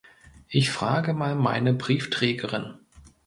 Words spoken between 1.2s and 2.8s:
meine Briefträgerin.